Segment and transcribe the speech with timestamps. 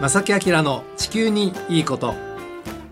[0.00, 2.14] 正木明の地球にいいこと。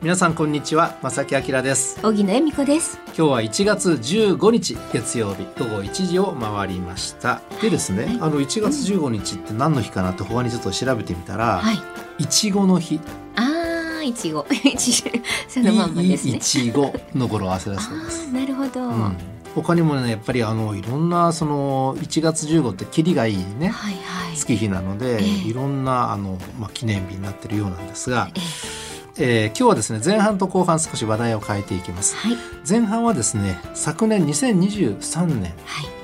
[0.03, 2.05] 皆さんこんにちは正木明です。
[2.05, 2.99] 荻野恵美子です。
[3.07, 5.45] 今日は1月15日月曜日。
[5.57, 7.43] 午後1時を回りました。
[7.63, 10.11] でですね、はい、あの1月15日って何の日かな？
[10.11, 11.73] って他にちょっと調べてみたら、は
[12.19, 12.99] い、いちごの日。
[13.37, 14.45] ああいちご。
[15.47, 16.33] そのまんまですね。
[16.33, 18.33] いちごの語呂合わせだそうです。
[18.33, 28.87] なるほど、うん他にもねやっぱりあのいろんなその1月15ってキリがいいね、はいはい、月日なので、えー、いろんなあの、まあ、記念日になってるようなんですが、えー
[29.19, 32.37] えー、今日はですね前半と後半少し話題を変えていきます、はい、
[32.69, 35.55] 前半はですね昨年2023年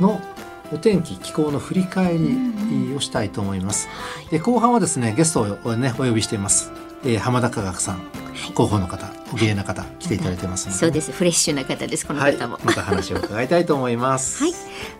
[0.00, 0.18] の
[0.72, 3.90] お天気気候の振り返りをしたいと思います、
[4.30, 6.72] で後半はですねゲストをねお呼びしています、
[7.04, 8.00] えー、浜田科学さん
[8.32, 10.78] 広報の方お綺麗な方来ていただいてますので。
[10.78, 11.10] そうです。
[11.10, 14.42] フレッシュな方ですこの方も、はい、また話を伺いたいと思います。
[14.44, 14.54] はい。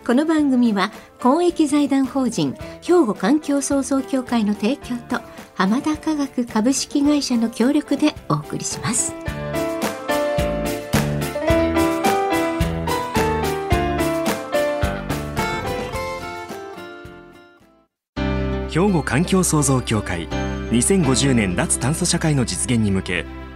[0.05, 0.91] この番組は
[1.21, 5.21] 公益財団法人兵庫環境創造協会の提供と
[5.55, 9.13] 浜田科学株式会社の協力でお送りします。
[18.69, 20.27] 兵庫環境創造協会。
[20.71, 23.25] 2050年脱炭素社会の実現に向け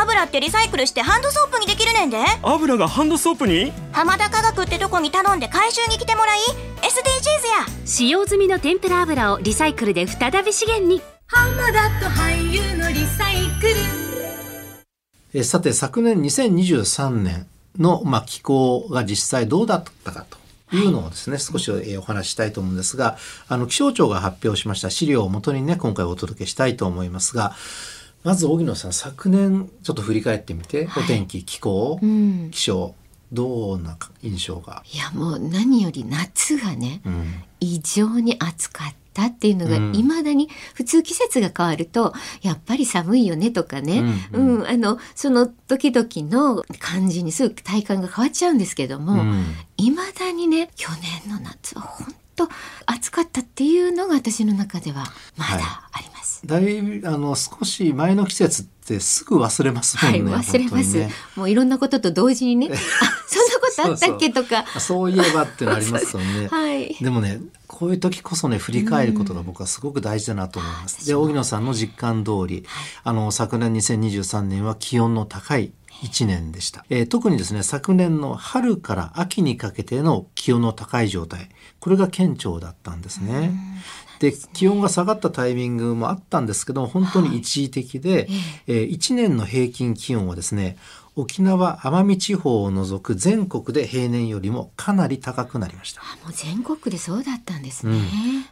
[0.00, 2.18] 油ってリサイクルしてハンドソープにできるねんで。
[2.42, 3.72] 油がハンドソープに？
[3.92, 6.38] 浜田科学ってとこに頼んで回収に来てもらい
[6.82, 7.86] SDGs や。
[7.86, 11.02] 使用済みの天ぷら油をリサイクルで再び資源に。
[11.26, 13.74] 浜田と俳優のリサイクル。
[15.34, 17.46] えさて昨年2023年
[17.78, 20.24] の、まあ、気候が実際どうだったか
[20.70, 27.54] というのをですね、はい、少しお話したいと思うんですが、あの、気象庁が発表しました資料をもとにね、今回お届けしたいと思いますが、
[28.24, 32.94] まず荻野さん、昨年ちょっと振り返ってみて、はい、お天気、気候、うん、気象、
[33.32, 34.82] どうな印象が？
[34.92, 38.98] いやもう何より夏がね、うん、異常に暑かった。
[39.20, 49.24] っていうのがいまだに、普通季節が変わるとやっぱり寒いよねとかね、うん、うん、あのその時々の感じにすぐ体感が変わっちゃうんですけども
[49.76, 50.88] いま、だにね去
[51.24, 52.48] 年の夏は本当
[52.86, 55.04] 暑かったっていうのが私の中では
[55.36, 56.46] まだあります。
[56.46, 60.32] はい、だいぶあの少し前の季節ってすぐ忘れますもんね。
[60.32, 62.76] はい、忘れます、ね、もういろんなことと同時にね、 あ
[63.26, 64.64] そんなことあったっけとか。
[64.78, 66.48] そういえばってのありますよね。
[66.50, 71.06] はい、でもねこういう時こそね振り返ることが僕はすごく大事だなと思います。
[71.06, 72.64] で荻野さんの実感通り、
[73.04, 75.72] あの昨年2023年は気温の高い
[76.02, 81.48] 1年でした、えー、特にですね昨年の春から秋にかけての気温の高い状態。
[81.80, 83.52] これが顕著だったんですね。
[84.20, 88.28] で気温が下がったタイミングもあったんですけど本当に一時的で、はい、
[88.66, 90.76] えー、1年の平均気温はですね
[91.20, 96.00] 沖縄奄美地方を除く全国で平年よりもかなり高くなりました。
[96.00, 98.02] もう全国でそうだったんですね、うん、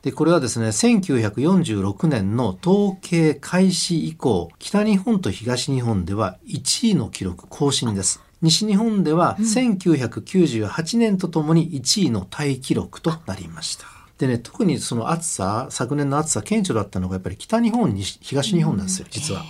[0.02, 8.20] でこれはですね1946年の統計開始以降北日本と東日本では1位の記録更新です。
[8.42, 13.86] 西日本では1998年とともに1位のタイ記録となりました。
[14.18, 19.42] でね、特にその暑さ、昨年の暑さ顕著だったのがやっぱり北日本に、東日本なんですよ、実は。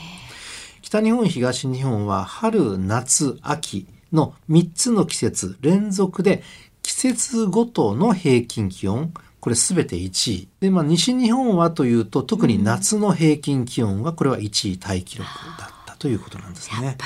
[0.87, 6.45] 北日本、東日本は春、夏、秋の3つの季節連続で
[6.81, 10.49] 季節ごとの平均気温、これ全て1位。
[10.61, 16.97] で、まあ西日本はというと特に夏の平均気温はこれは1位タイ記録だったということなんですね。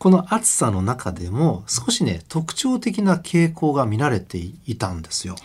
[0.00, 5.36] この暑さの中でも少しね特徴的な傾向が見られていたんですよ。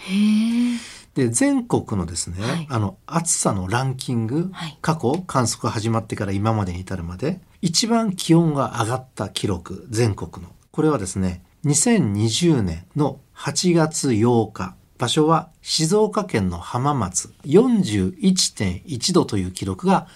[1.16, 10.52] で全国のですね、はい、あの暑さのランキング、はい、過去観測始まってから今までに至るまで一番気温が上がった記録全国の。
[10.72, 20.08] これはですね2020年の8月8日場所は静岡県の浜松41.1度という記録が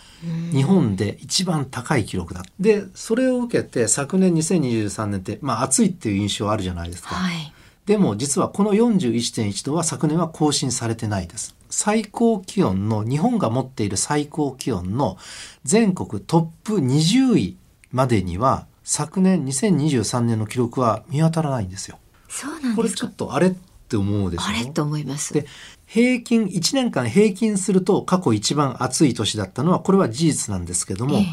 [0.52, 2.44] 日本で一番高い記録だ。
[2.60, 7.16] でそれを受けて昨年2023年ってまあ暑いっていう印象あるじゃないですか。
[7.16, 7.54] はい
[7.88, 11.56] でも実はこの41.1度は昨年は更新されてないです。
[11.70, 15.18] 最高気温の日本が持っている最高気温の
[15.64, 17.58] 全国トップ20位
[17.92, 21.98] までには昨年2023年の記録は見当たらないんですよ。
[22.30, 23.52] そうなんですこれちょっとあれっ
[23.88, 24.44] て思うでしょ？
[24.48, 25.34] あれと思います。
[25.34, 25.46] で
[25.86, 31.26] 平均1年間平均すると過去一番暑い年だったのはこれは事実なんですけども、ええ、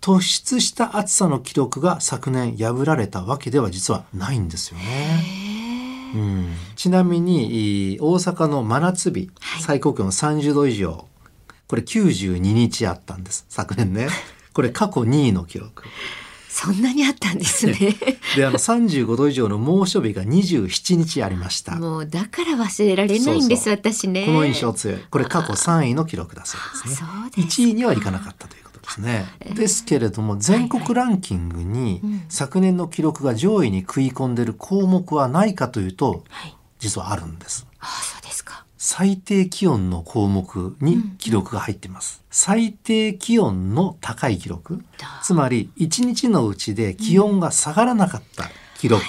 [0.00, 5.39] 突出した暑さの記録が昨年破られたわけでは実はないんですよね。
[6.14, 6.48] うん。
[6.76, 9.30] ちなみにい大阪の真夏日、
[9.60, 11.06] 最高気温30度以上。
[11.68, 14.08] これ92日あったんです昨年ね。
[14.52, 15.84] これ過去2位の記録。
[16.48, 17.74] そんなにあったんですね。
[18.36, 21.76] であの35度以上の猛暑日が27日ありました。
[21.76, 24.26] もうだから忘れられないんです私ね。
[24.26, 24.98] この印象強い。
[25.10, 27.08] これ過去3位の記録だそうですね。
[27.08, 27.62] あそうですか。
[27.62, 29.26] 1位にはいかなかったということですね。
[29.54, 36.56] ですけれども全国ランキングに昨年の記録が上位に食い込んでる項目はないかというとはい。
[36.78, 37.66] 実はあるんです。
[37.78, 38.64] あそうですか。
[38.78, 44.82] 最低気温の項目に記録が入っています、最低気温の高い記録。
[45.22, 49.02] つまり1日のうちで気温が下がらなかった記録、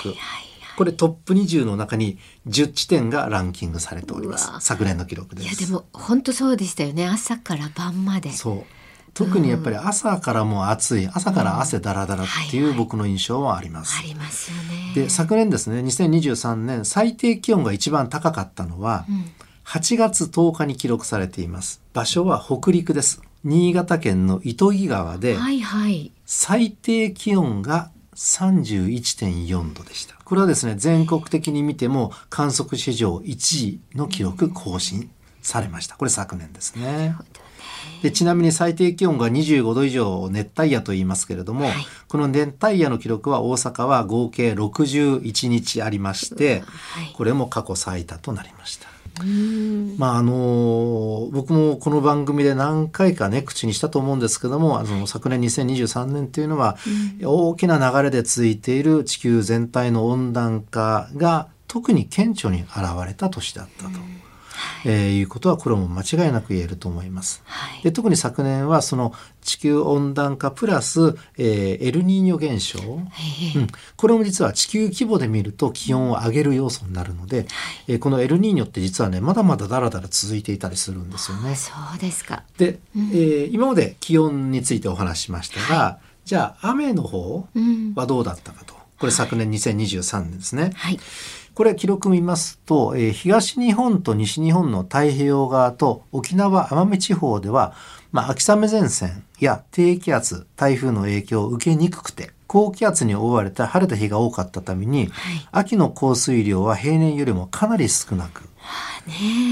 [0.75, 2.18] これトップ20の中に
[2.48, 4.51] 10地点がランキングされております。
[4.60, 5.48] 昨年の記録です。
[5.48, 7.07] いやでも本当そうでしたよね。
[7.07, 8.31] 朝から晩まで。
[8.33, 8.81] そう
[9.13, 14.93] 特にやっぱり朝からもう暑い朝から汗だらだらっていう僕の印象はあります、ありますよね。
[14.95, 19.05] で昨年ですね2023年最低気温が一番高かったのは、
[19.65, 21.81] 8月10日に記録されています。
[21.93, 23.21] 場所は北陸です。
[23.43, 25.37] 新潟県の糸魚川で。
[26.25, 30.15] 最低気温が31.4度でした。
[30.23, 35.09] これはですね全国的に見ても観測史上1位の記録更新
[35.41, 35.97] されました。
[35.97, 37.15] これ昨年ですね
[38.01, 41.69] でちなみに最低気温が25度以上を熱帯夜と言いますけれども、
[42.07, 47.13] この熱帯夜の記録は大阪は合計61日ありまして、はい。
[47.13, 48.87] これも過去最多となりました。
[49.97, 56.77] まああの僕もこの番組で何回かね口にしたと思うんですけどもあの昨年2023年というのは、
[57.23, 63.99] 大きな流れで続いている地球全体の温暖化が特に顕著に現れた年だったと。
[64.85, 67.41] えーいうことはこれも間違いなく言えると思います。
[67.45, 73.67] はいで特に昨年はその地球温暖化プラス、えーエルニーニョ現象、うん、
[73.97, 77.47] これも実は地球規模で見ると気温を上げる要素になるので、
[77.87, 81.55] えーこのエルニーニョって実はねまだまだだらだら続いていたりするんですよね。
[81.55, 82.43] そうですか。
[82.57, 87.93] で、えー今まで気温についてお話ししましたが、じゃあ雨の方うん。
[87.95, 88.75] はどうだったかと。
[88.99, 90.71] これ昨年2023年ですね。
[90.75, 90.99] はい。
[91.53, 97.74] これ記録見ますと、えー東日本と西日本の太平洋側と沖縄奄美地方では、
[98.12, 105.09] まあ、秋雨前線や低気圧台風の影響を受けにくくて高気圧に覆われた晴れた日が多かったために、
[105.53, 108.50] 秋の降水量は平年よりもかなり少なく、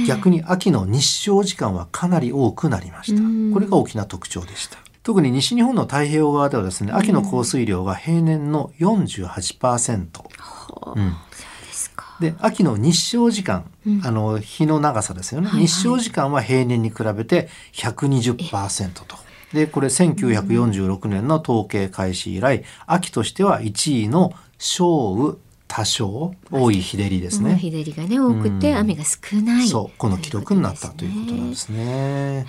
[0.06, 3.22] 逆に秋の日照時間はかなり多くなりました。
[3.54, 4.80] これが大きな特徴でした。
[5.02, 10.08] 特に西日本の太平洋側ではですね、秋の降水量が平年の48%。
[10.96, 11.29] うんですか。
[12.20, 13.66] で秋の日照時間、
[14.04, 19.18] あの日の長さですよね、日照時間は平年に比べて120%と。
[19.54, 25.38] でこれ1946年の統計開始以来秋としては1位の少雨
[25.68, 27.56] 多少多い日照りですね。
[27.56, 29.68] 日照りがね多くて雨が少ない。
[29.68, 32.46] そうこの記録になったということなんですね。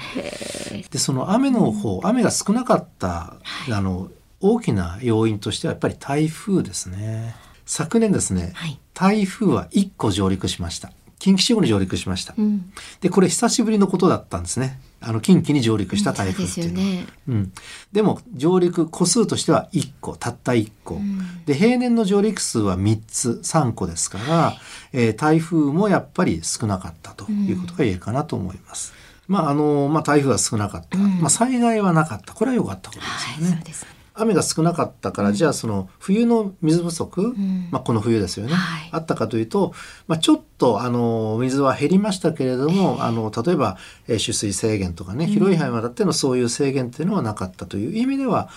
[0.90, 3.37] でその雨の方雨が少なかった、
[3.70, 4.08] あの
[4.40, 7.37] 大きな要因としてはやっぱり台風ですね。
[7.70, 10.93] 昨年ですね、はい台風は1個上陸しました。
[11.19, 12.34] 近畿地方に上陸しました。
[12.37, 12.70] うん。
[13.00, 14.78] でこれ久しぶりのことだったんですね。
[15.00, 16.87] あの近畿に上陸した台風っていうのは。
[16.87, 17.52] ねうん、
[17.93, 21.00] でも上陸個数としては1個たった1個、
[21.46, 24.55] で平年の上陸数は3つ3個ですから、
[24.93, 28.93] えー台風もやっぱり少なかったということが言えるかなと思います。
[29.29, 33.56] まああのまあ、台風は少なかった、まあ、災害はなかったこれは良かったことですよね。
[33.56, 33.99] そうです。
[34.14, 37.34] 雨が少なかったから、じゃあその冬の水不足、
[37.70, 38.88] まあ、この冬ですよね、はい。
[38.93, 39.72] あったかというと、
[40.08, 48.50] まあ、ちょっとあの水は減りましたけれども、あの例えば、えー取水制限とかね広い範囲まであってのそういう制限っていうのはなかったという意味では、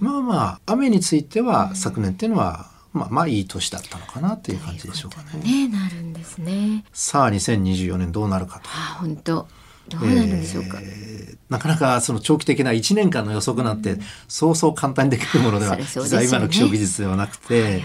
[0.00, 5.68] まあまあ雨については昨年っていうのは、まあまあいい年だったのかなという感じでしょうかね。
[5.68, 6.84] ねなるんですね。
[6.92, 8.68] さあ2024年どうなるかと。
[8.68, 9.48] あ本当
[9.88, 10.78] どうなるんでしょうか？
[10.80, 11.12] えー
[11.52, 17.82] なかなかその長期的な1年間の予測なんて、そうそう簡単にできるものでは、実は今の気象技術ではなくて。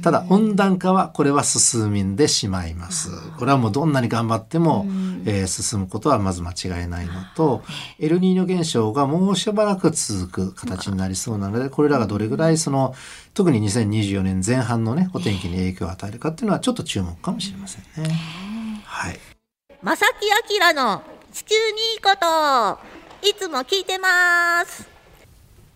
[0.00, 3.10] ただ温暖化はこれは進んでしまいます。
[3.36, 4.86] これはもうどんなに頑張っても、
[5.24, 7.64] えー進むことはまず間違いないのと、
[7.98, 12.94] エルニーニョ現象がもうしばらく続く形になりそうなので、これらがどれぐらいその、
[13.32, 18.14] 特に2024年前半のね、お天気に影響を与えるかっていうのはちょっと注目かもしれませんね。
[18.84, 19.18] はい。
[19.84, 21.60] 正木明の地球に
[21.92, 22.78] いいこと
[23.28, 24.88] いつも聞いてます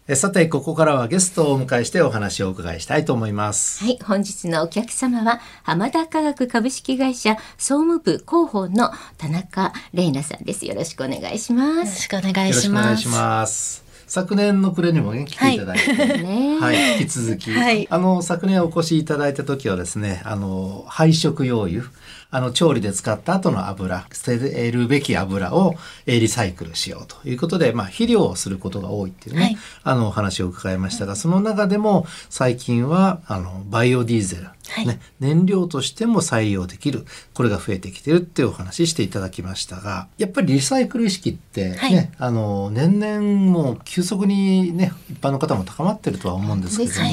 [0.08, 3.84] えさて、ここからはゲストをお迎えしてお話をお伺いしたいと思います。
[3.84, 10.64] はい、本日のお客様は浜田科学株式会社総務部広報の田中玲奈さんです。
[10.64, 11.76] よろしくお願いします。
[11.76, 12.80] よろしくお願いよろしします。
[12.80, 13.88] くお願いします。
[14.08, 21.84] 昨年の暮れにもね来ていただいて、ねはい、引き続き、はいあの昨年お越しいただいた時はですね、あの配色用油、
[22.30, 29.56] あの調理で使った後の油、捨てるべき油をえーリサイクルしようということで、まあ肥料をすることが多いっていうね、はい。
[29.85, 34.87] あのお話を伺いましたが、その中でも最近はあのバイオディーゼル、はい。
[34.87, 42.11] ね、燃料としても再利用できるこれが増えてきてるっていうお話していただきましたがやっぱりリサイクル意識ってね、はい。
[42.18, 47.08] あの年々もう急速にね一般の方も高まってるとは思うんですけれども、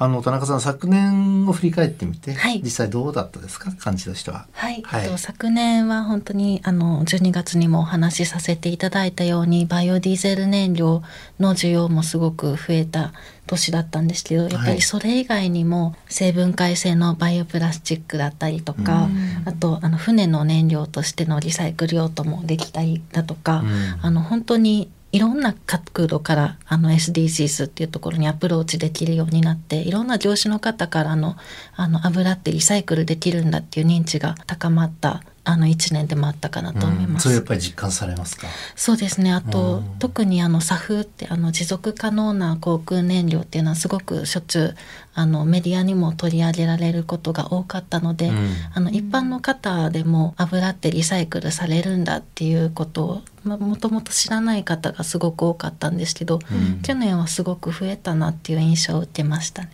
[0.00, 2.60] あの田中さん昨年を振り返ってみて、はい。
[2.62, 3.72] 実際どうだったですか？
[3.72, 4.46] 感じとしては。
[4.52, 5.04] はい、はい。
[5.04, 11.02] えっと昨年は本当にあの12月にもお話しさせていただいたようにバイオディーゼル燃料
[11.40, 13.12] の需要もすごく増えた
[13.46, 19.08] 年だったんですけどやっぱりそれ以外にも成分解性のバイオプラスチックだったりとか、
[19.46, 23.98] あとあの船の燃料としてのリサイクル用途もできたりだとか、うん。
[24.00, 31.36] あの本当にいろんな角度からあの SDGs っていうところにアプローチできるようになっていろんな業種の方からの
[31.76, 37.10] あの油ってリサイクルできるんだっていう認知が高まったあの1年でもあったかなと思います。
[37.12, 38.46] うんそれやっぱり実感されますか？
[38.76, 44.76] そうですねあと、うん特にあの SAF ってあの持続可能な航空燃料っていうのはすごくしょっちゅう
[45.14, 56.82] あのメディアにも取り上げられることが多かったので、うんあの一般の方でも油ってリサイクルされるんだっていうことをまもともと知らない方がすごく多かったんですけど、うん。
[56.82, 59.70] 去年はすごく増えたなっていう印象を受けましたね。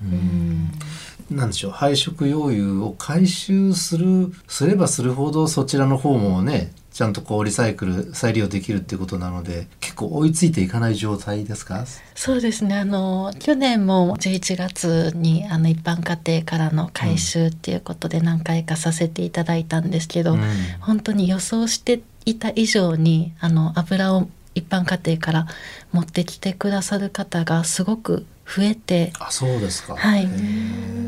[1.31, 11.87] なんでしょう配色用油を回収するすればするほどそちらの方もねちゃんとこうリサイクル再利用できるっていうことなので結構追いついていかない状態ですか？
[12.15, 12.77] そうですね。
[12.77, 20.41] あの去年も11月にあの一般家庭からの回収っていうことで何回かさせていただいたんですけど、うん。
[20.81, 25.47] 本当に予想していた以上にあの油を一般家庭から
[25.95, 29.97] 持ってきてくださる方がすごく増えてあそうですか。
[29.97, 30.29] はい。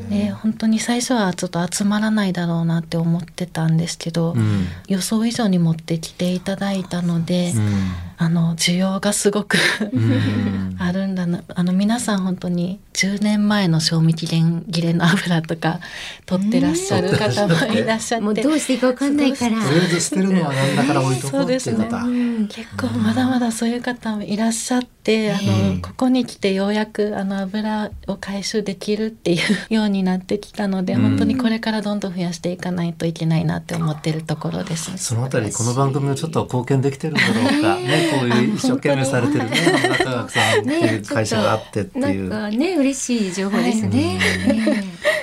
[0.08, 4.66] で本当に最初はちょっと集まらないだろうなって思ってたんですけど、うん。
[4.88, 7.92] 予想以上に持ってきていただいたので、うん。
[8.18, 9.58] あの需要がすごく
[9.92, 10.76] うん。
[10.80, 11.42] あるんだな。
[11.54, 15.80] あの皆さん本当に10年前の賞味期限切れの油とか
[16.24, 19.62] 取ってらっしゃる方もいらっしゃって、もうどうしていいかわかんないから。
[19.62, 29.38] とりあえず捨てるのはなんだから置いとこうっていうそうです方ね結構まだまだそういう方もいらっしゃって、あの、うんここに来てようやくあの油を回収できるってい
[29.70, 34.96] うようになってきたので、うん本当にこれからどんどん増やしていかないといけないなって思ってるところです。
[34.98, 39.50] そのあたりこの番組もちょっと貢献できてるんだろうかねこういう一生懸命されてるね
[39.84, 42.28] 油科学さ んっていう会社があってっていう。
[42.28, 44.18] なんかね嬉しい情報ですね。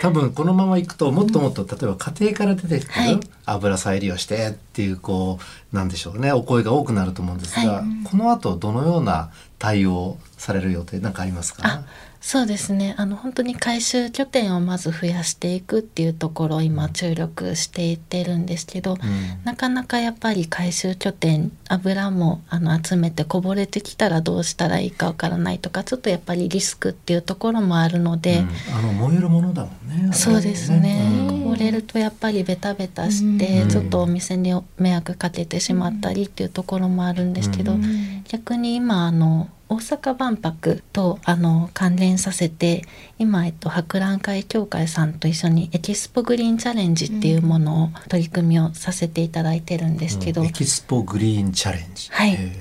[0.03, 5.39] 多分このままいくともっともっと例えば家庭から出てくはいる油再利用してっていうこ
[5.72, 6.33] うなんでしょうね。
[6.33, 7.86] お声が多くなると思うんですが、はい。
[8.03, 11.63] この後どのような対応される予定なんかありますか？
[11.65, 11.86] あ
[12.25, 12.95] そうですね。
[12.97, 18.99] あの本当に回収拠点をまず増やしていくっていうところを今注力していってるんですけど、うん。
[19.43, 28.77] なかなかやっぱり回収拠点油もあの集めてこぼれてきたらどうしたらいいかわからないとかちょっとやっぱりリスクっていうところもあるので、うん。
[28.77, 30.13] あの燃えるものだもんね。
[30.13, 31.43] そうですね、うん。
[31.43, 33.69] こぼれるとやっぱりベタベタして、うん。
[33.69, 38.23] ちょっとお店に迷惑かけてしまったりっていうところもあるんですけど、うん。
[38.29, 42.83] 逆に今あの大阪万博とあの関連させて
[43.17, 52.09] 今、えっと、博覧会協会さんと一緒にエキスポグリーンチャレンジっていうものを取り組みをさせていただいてるんですけど、エキスポグリーンチャレンジ。
[52.11, 52.33] はい。
[52.33, 52.51] へ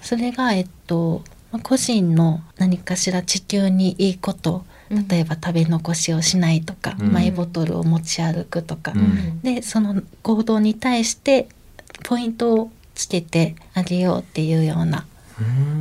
[0.00, 4.64] それが、えっと、まあ個人の何かしら地球にいいこと
[5.10, 7.12] 例えば食べ残しをしないとか、うん。
[7.12, 9.42] マイボトルを持ち歩くとか、うん。
[9.42, 11.48] でその行動に対して
[12.04, 15.11] ポイントをつけてあげようっていうようなうん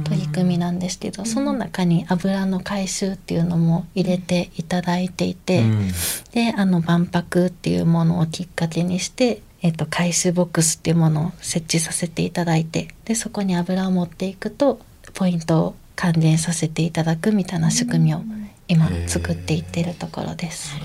[0.04, 5.92] 取り組みなんですけど、その中に油の回収っていうのも入れていただいていて、うん
[6.32, 14.80] であの万博っていうものをきっかけにして、えっと、回収ボックスっていうものを設置させていただいてでそこに油を持っていくと
[15.14, 18.22] ポイントを還元させていただくみたいな仕組みを
[18.68, 20.76] 今作っていってるところです。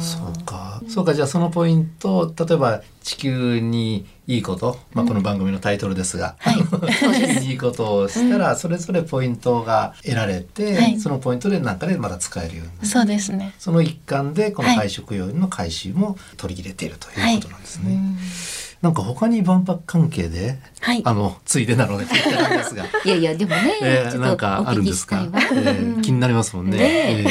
[0.00, 0.82] そうか。
[0.88, 1.14] そうか。
[1.14, 6.54] じゃあそのポイントを例えば地球にいいこと、まあこの番組のタイトルですが、はい。
[6.56, 11.00] 地球にいいことをしたらそれぞれポイントが得られて、はい。
[11.00, 12.88] そのポイントでなんかでまだ使えるように。
[12.88, 13.52] そうですね。
[13.58, 17.98] その一環でこのはい配食用の回収も取り入れているということなんですね。
[18.80, 21.02] なんか他に万博関係で、はい。
[21.04, 25.24] あのついでなので聞いてるんですが、いやいやでもね、えー、なんかあるんですか？
[25.24, 26.78] えー気になりますもんね。
[26.78, 27.22] ねえ。
[27.22, 27.28] えー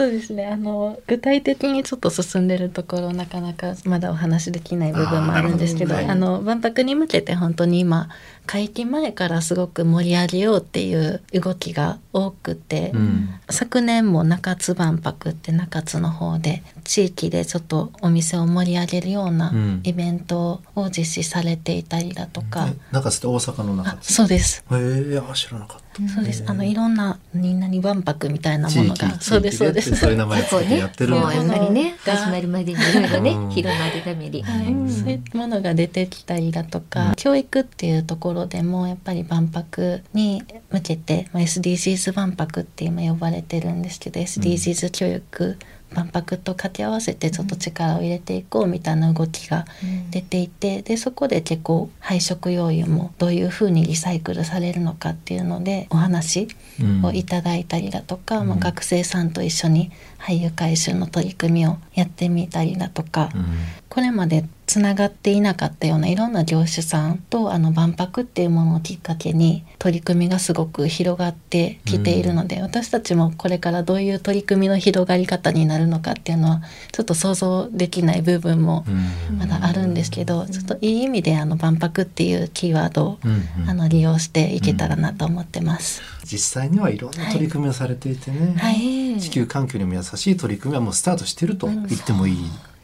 [0.00, 0.46] そそうですね。
[0.46, 8.08] あの具体的にちょっと進んでるところなかなかまだお話できない部分もあるんですけどあの万博に向けて本当に今
[8.46, 13.28] 会期前からすごく盛り上げようっていう動きが多くて、うん。
[13.50, 19.80] 昨年も中津万博って中津の方で地域でちょっとお店を盛り上げるようなうん。
[19.84, 24.64] イベントを実施されていたりだとか、え中津って大阪の中あそうです。
[24.72, 26.44] へえあ知らなかったそうです。
[26.46, 29.20] あのいろんな何々万博みたいなものが。
[29.20, 29.94] そうですそうです。
[29.94, 33.50] そういう名前つけてやってるんだもうやっぱりねが始まるまでにいろいろねうん。
[33.50, 34.00] 広まる。
[34.00, 34.44] ために、
[34.90, 45.58] そういうものが出てきたりだとか、教育っていうところでもやっぱり万博に向けて、まあ、SDGs 万博って今呼ばれてるんですけど SDGs 教育、
[45.94, 49.66] 万博と掛け合わせてちょっと力を入れていこうみたいな動きが
[50.10, 56.48] 出ていてでそこで結構配色用油もどういうふうにリサイクルされるのかっていうのでお話
[56.80, 57.04] うん。
[57.04, 63.44] をいただいたりだとか、まあ、うん学生さんと一緒に俳優回収の取り組みをやってみたりだとか、うん
[63.90, 78.84] これまでつながっていなかったようないろんな業種さんとあの万博っていうものをきっかけに取り組みがすごく広がってきているので、私たちもこれからどういう取り組みの広がり方になるのかっていうのはちょっと想像できない部分も
[79.30, 79.38] うん。
[79.38, 83.30] まだあるんですけど、ちょっといい意味であの万博っていうキーワードを、うん
[83.62, 86.00] うんあの利用していけたらなと思ってます。
[86.24, 89.20] 実際にはいろんな取り組みをされていてね、はい。
[89.20, 92.36] 地球環境にも優しい取り組みはもうスタートしてると言ってもいい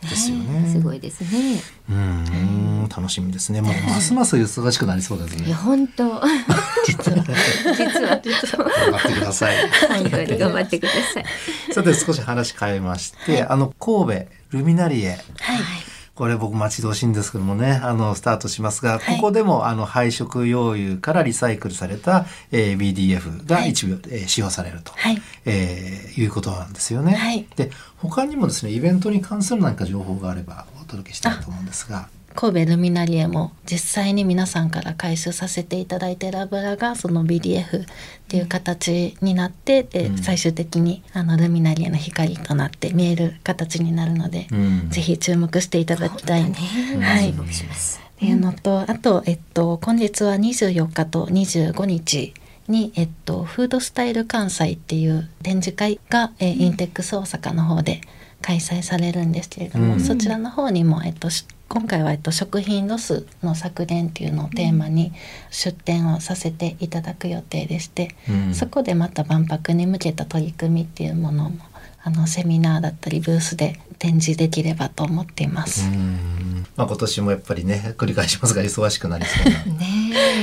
[0.09, 0.69] ですよね。
[0.71, 1.61] すごいですね。
[1.91, 3.61] うん楽しみですね。
[3.61, 5.57] もうますます忙しくなりそうですねいや。
[5.57, 6.23] 本当
[6.87, 7.25] 実は
[7.77, 9.57] 実は実は頑張ってください。
[10.39, 11.25] 頑張ってください。
[11.73, 15.11] さて少し話変えまして、あの神戸ルミナリエ。
[15.11, 15.19] はい
[16.17, 19.17] これ僕待ち遠しいんですけどもね、あの、スタートしますが、はい。
[19.17, 25.21] ここでもあの配色用油からリサイクルされた、えー BDF が一部、えー使用されると、はい。
[25.45, 27.15] えーいうことなんですよね。
[27.15, 27.47] はい。
[27.57, 37.87] で、他にもですね、イベントに関する何か情報があればお届けしたいと思うんですが、神戸ルミナリエも実際に皆さんから回収させていただいている油がその BDF っ
[38.29, 40.19] ていう形になってで、うん。
[40.19, 44.91] 最終的にあのルミナリエの光となって見える形になるので、うん。
[44.91, 46.43] ぜひ注目していただきたい。
[46.43, 47.33] はい。
[47.33, 48.01] 注目します。
[48.17, 52.35] っていうのとあと、えっと、今月は24日と25日
[52.69, 58.03] に、えっと、フードスタイル関西っていう展示会が、えーインテックス大阪の方で
[58.43, 60.01] 開催されるんですけれども、うん。
[60.01, 65.13] そちらの方にも、えっと、し今回は、えっと、食品ロスの削減っていうのをテーマに
[65.51, 68.55] 出展をさせていただく予定でして、うん。
[68.55, 71.59] そこでまた万博に向けた取り組みっていうものも
[72.03, 75.89] あのセミナーだったりブースで展示できればと思っています。
[75.89, 76.65] うん。
[76.77, 79.65] まあ今年もやっぱりね、繰り返しますが忙しくなりそうな。
[79.79, 79.87] ね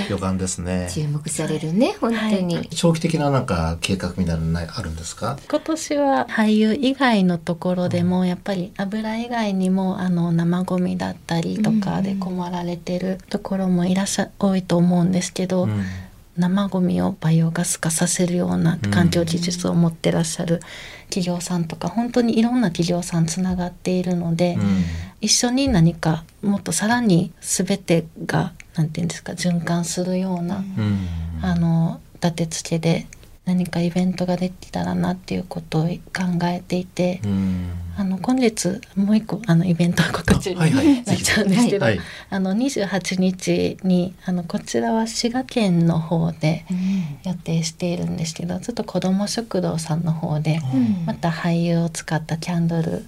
[0.09, 0.87] 予感ですね。
[0.89, 0.91] え。
[0.91, 2.67] 注目されるね本当に。
[2.69, 5.37] 長期的ななんか計画みたいなのないあるんですか？
[5.49, 15.83] 今年は俳優以外のところでもやっぱり油以外にもあの生ゴミだったりとかで困られてるところもいらっしゃ多いと思うんですけど、うん。
[16.35, 20.61] 生ゴミをバイオガス化させるような環境技術を持ってらっしゃる
[21.13, 24.83] 企業さんとか本当にいろんな企業さんつながっているので、うん。
[25.21, 31.07] 一緒に何かもっとさらに全てがなんていうんですか循環するような、うん。
[31.43, 33.05] あの立て付けで
[33.45, 35.89] 何かイベントができたらなっていうことを考
[36.43, 37.71] えていて、うん。
[37.95, 40.69] あの今月もう一個あのイベント告知になっ
[41.17, 41.99] ちゃうんですけど、はい。
[42.29, 46.65] あの28日にあのこちらは滋賀県の方で
[47.25, 51.05] 予定しているんですけどちょっと子ども食堂さんの方でうん。
[51.05, 53.05] また俳優を使ったキャンドル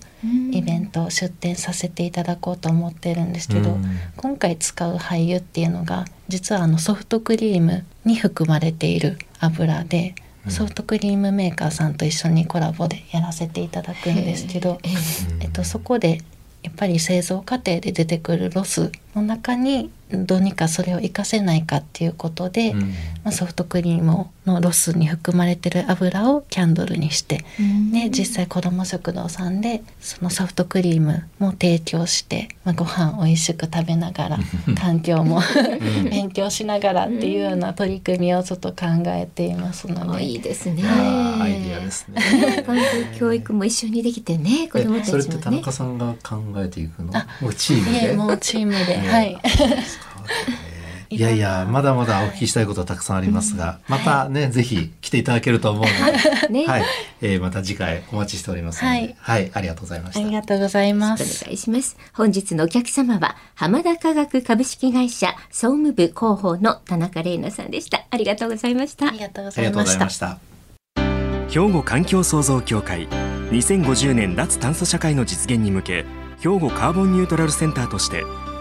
[0.52, 3.86] イベントを出展させていただこうと思ってるんですけど、うん。
[4.18, 14.92] 今回使う俳優っていうのが実はあのソフトクリームに含まれている油で、うんソフトクリームメーカーさんと一緒にコラボでやらせていただくんですけど、ええ
[15.42, 16.22] えっと、そこで
[16.64, 27.44] やっぱり製造過程で出てくるロスの中にどうにかそれを活かせないかっていうことで、うんまあ、ソフトクリームのロスに含まれてる油をキャンドルにして、
[27.92, 34.40] で実際子ども食堂さんでそのソフトクリームも提供して、まあ、ご飯おいしく食べながら
[34.80, 35.42] 環境も
[36.10, 40.24] 勉強しながらっていうような取り組みをちょっと考えていますのあで。
[40.24, 40.84] いいですね。
[40.86, 42.64] アイディアですね。
[42.64, 42.84] 環境
[43.18, 47.18] 教育も一緒にできてね子供たちもえそれって田ね中さんが考えていくの？
[47.18, 48.14] あもうチームで？
[48.14, 49.38] もうチームで、ねはい。
[51.10, 55.90] いやいやまだまだお聞きしたいことはたくさんありますが、またねぜひ来ていただけると思うの
[56.48, 56.84] で、 ねはい、
[57.22, 60.32] えーまた次回お待ちしておりますので、はいはい、ありがとうございましたあり。
[60.32, 61.46] がとうございまおす。
[61.46, 61.96] 願いします。
[62.14, 68.06] 本日のお客様は、浜田科学株式会社総務部広報の田中玲奈さんでした。
[68.10, 69.20] ありがとうございましたあり。
[69.20, 70.40] がとうごありがとうございましたざいまし。
[70.40, 70.56] た。
[71.50, 73.08] 兵庫環境創造協会
[73.52, 76.06] 2050年脱炭素社会の実現に向け
[76.40, 78.24] 兵庫カーボンニュートラルセンターとして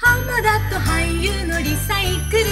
[0.00, 2.44] 浜田と俳優のリサイクル。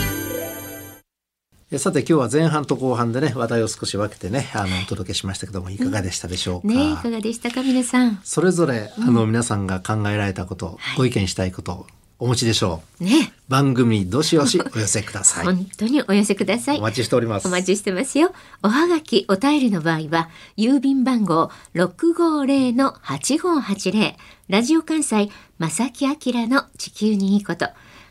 [1.71, 8.21] えさて今日は前半と後半でね話題を少し分けてねあのお届けしましたけどもいかがでしたでしょうか、ねいかがでしたか皆さん？
[8.25, 11.87] それぞれあの皆さんが考えられたこと、ご意見したいこと
[12.19, 13.05] お持ちでしょう？
[13.05, 15.45] ね番組にどしどしお寄せください。
[15.47, 16.79] 本当にお寄せください。
[16.79, 17.49] お待ちしております。
[17.49, 18.33] お待ちしてますよ。
[18.63, 24.15] おはがき、お便りの場合は、郵便番号650-8580、
[24.49, 26.15] ラジオ関西、正木明
[26.47, 27.67] の地球にいいこと。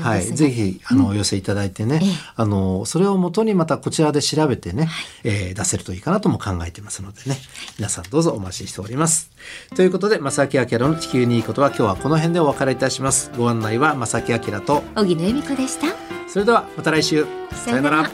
[0.00, 2.08] はい、ぜひあの、お寄せいただいてね、ええ。
[2.36, 4.88] あのそれをもとにまたこちらで調べてね、
[5.24, 7.36] えー出せるといいかなとも考えていますのでね、
[7.78, 9.30] 皆さんどうぞお待ちしております。
[9.74, 13.30] ということで、正木明の地球にいいことは今日はこの辺でお別れいたします。
[13.36, 15.88] ご案内は正木明と、荻野恵美子でした。
[16.28, 17.26] それではまた来週。
[17.50, 18.10] さよなら。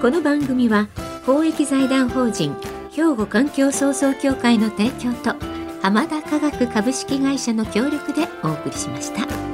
[0.00, 0.88] この番組は
[1.26, 2.54] 公益財団法人
[2.92, 5.34] 兵庫環境創造協会の提供と
[5.82, 9.47] 浜田科学株式会社の協力でお送りしました。